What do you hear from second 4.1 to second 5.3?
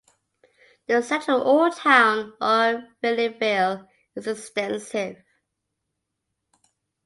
is extensive.